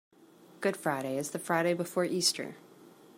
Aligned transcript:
Good 0.61 0.77
Friday 0.77 1.15
is 1.15 1.29
the 1.29 1.37
Friday 1.37 1.75
before 1.75 2.05
Easter. 2.05 2.55